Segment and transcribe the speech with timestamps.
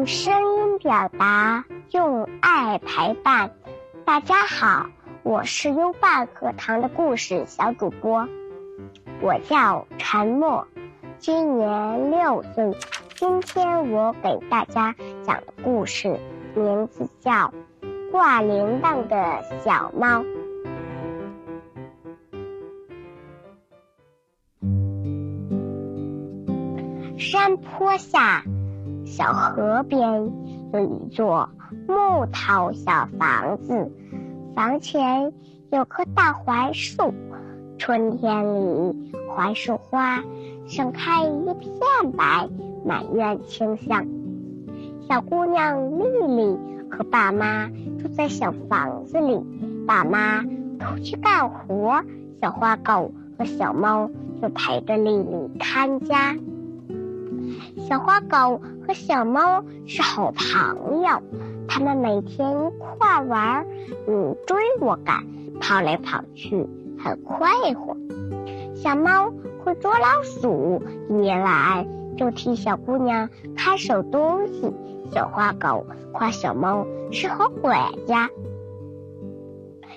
[0.00, 3.50] 用声音表达，用爱陪伴。
[4.06, 4.86] 大家好，
[5.22, 8.26] 我是优爸课堂的故事小主播，
[9.20, 10.66] 我叫陈默，
[11.18, 12.74] 今年六岁。
[13.16, 16.18] 今天我给大家讲的故事
[16.54, 17.52] 名字叫
[18.10, 20.22] 《挂铃铛的小猫》。
[27.18, 28.42] 山坡下。
[29.10, 30.32] 小河边
[30.72, 31.48] 有一座
[31.88, 33.90] 木头小房子，
[34.54, 35.32] 房前
[35.72, 37.12] 有棵大槐树。
[37.76, 40.22] 春天里，槐树花
[40.68, 42.48] 盛开一片白，
[42.86, 44.06] 满院清香。
[45.08, 47.66] 小姑娘丽丽和爸妈
[47.98, 49.44] 住在小房子里，
[49.88, 50.44] 爸妈
[50.78, 52.00] 出去干活，
[52.40, 54.08] 小花狗和小猫
[54.40, 56.36] 就陪着丽丽看家。
[57.90, 61.20] 小花狗和小猫是好朋友，
[61.66, 63.66] 它们每天一块玩，
[64.06, 65.26] 你追我赶，
[65.60, 66.68] 跑来跑去，
[67.02, 67.96] 很快活。
[68.76, 69.32] 小猫
[69.64, 71.84] 会捉老鼠，一年来
[72.16, 74.72] 就替小姑娘看守东西。
[75.10, 78.30] 小花狗夸小猫是好管家。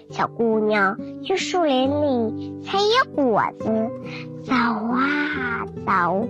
[0.09, 3.91] 小姑娘去树林里采野果子，
[4.43, 6.27] 走啊走。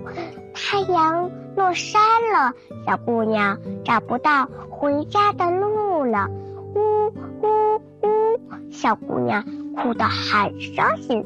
[0.73, 2.01] 太阳落山
[2.33, 2.51] 了，
[2.87, 6.27] 小姑娘找不到回家的路了，
[6.73, 8.71] 呜呜呜！
[8.71, 11.23] 小姑娘哭得很伤心。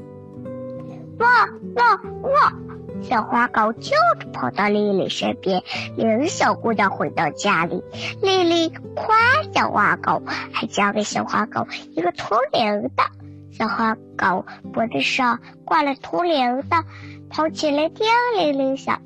[1.20, 1.46] 哇
[1.78, 2.54] 哇哇！
[3.02, 5.64] 小花狗就是跑到丽丽身边，
[5.96, 7.86] 领小姑娘回到家里。
[8.22, 9.16] 丽丽夸
[9.54, 13.06] 小花狗，还教给小花狗一个铜铃铛。
[13.54, 16.84] 小花狗脖子上挂了铜铃铛，
[17.30, 18.06] 跑起来叮
[18.38, 19.02] 铃铃响。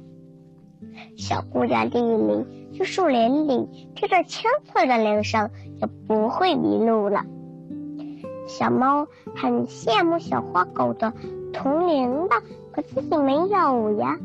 [1.18, 7.26] 小姑娘丽丽去树林里听着清脆的铃声，就不会迷路了。
[8.48, 11.14] 小猫很羡慕小花狗的
[11.54, 12.42] 铜铃铛，
[12.74, 14.18] 可自己没有呀。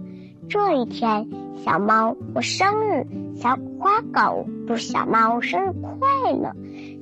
[0.48, 1.28] 这一天，
[1.64, 6.52] 小猫过生日，小花狗祝小猫生日快乐。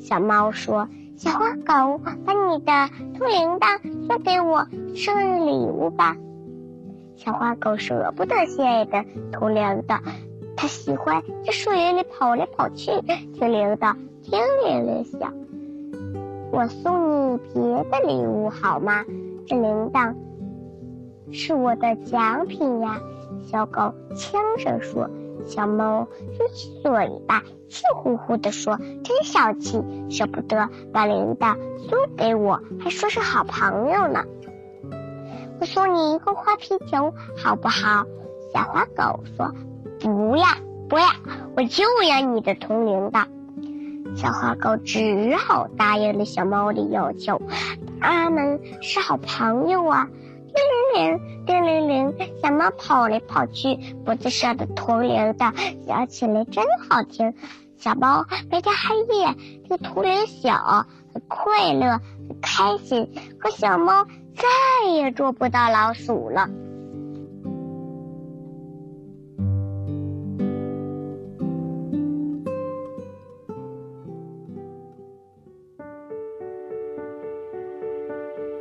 [0.01, 6.17] 小猫说：“小花狗，把你的铜铃铛送给我生日礼物吧。”
[7.17, 10.01] 小花狗舍不得心爱的铜铃铛，
[10.57, 12.91] 它喜欢在树林里跑来跑去，
[13.33, 15.33] 听铃铛叮铃铃响。
[16.53, 19.05] 我送你别的礼物好吗？
[19.47, 20.15] 这铃铛
[21.33, 23.01] 是我的奖品呀。
[23.47, 25.09] 小狗轻声说。
[25.47, 26.09] 小猫
[26.39, 26.91] 撅起嘴
[27.27, 34.25] 巴，气呼呼地说：“真小气，舍不得把铃铛送给我，还说是好朋友呢。”
[35.65, 38.05] 送你一个花皮球，好不好？
[38.53, 39.53] 小花狗说
[40.01, 40.47] ：“不要，
[40.89, 41.07] 不要，
[41.57, 43.27] 我就要你的铜铃铛。”
[44.17, 47.43] 小花狗只好答应了小猫的要求。
[48.01, 50.09] 他们是好朋友啊！
[50.95, 55.53] 叮铃铃，叮铃铃，小猫跑来跑去，脖子上的铜铃铛
[55.87, 57.35] 响起来真好听。
[57.77, 59.35] 小猫白天黑夜
[59.67, 61.99] 听铜铃响，很快乐，
[62.29, 63.11] 很开心。
[63.41, 64.07] 可小猫。
[64.35, 66.49] 再也捉不到老鼠了。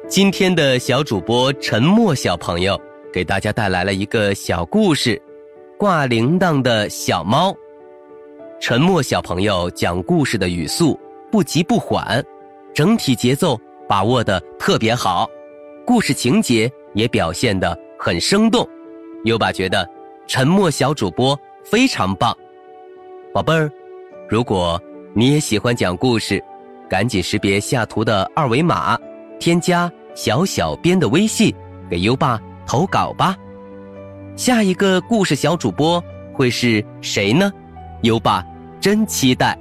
[0.08, 2.80] 今天的小主播陈默小朋友
[3.12, 5.20] 给大家带来了一个小故事：
[5.76, 7.52] 挂铃铛的小猫。
[8.62, 11.00] 陈默小朋友讲故事的语速
[11.32, 12.24] 不急不缓，
[12.76, 13.60] 整体节奏
[13.90, 15.28] 把握的特别好。
[15.86, 18.68] 故事情节也表现得很生动，
[19.26, 19.88] 优爸觉得
[20.26, 22.36] 沉默小主播非常棒。
[23.34, 23.70] 宝贝儿，
[24.30, 24.82] 如果
[25.14, 26.42] 你也喜欢讲故事，
[26.90, 28.98] 赶紧识别下图的二维码，
[29.40, 31.54] 添加小小编的微信，
[31.90, 33.36] 给优爸投稿吧。
[34.38, 36.02] 下一个故事小主播
[36.34, 37.52] 会是谁呢？
[38.04, 38.46] 优爸
[38.80, 39.58] 真期待。